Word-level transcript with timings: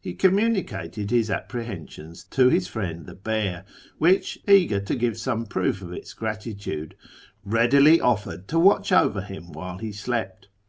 He 0.00 0.14
communicated 0.14 1.10
his 1.10 1.28
apprehensions 1.28 2.22
to 2.30 2.48
his 2.50 2.68
friend 2.68 3.04
the 3.04 3.16
bear, 3.16 3.64
who, 3.98 4.20
eager 4.46 4.78
to 4.78 4.94
give 4.94 5.18
some 5.18 5.44
proof 5.44 5.82
of 5.82 5.92
its 5.92 6.14
gratitude, 6.14 6.94
readily 7.44 8.00
offered 8.00 8.46
to 8.46 8.60
watch 8.60 8.92
over 8.92 9.22
him 9.22 9.50
while 9.50 9.78
he 9.78 9.90
slept. 9.90 10.46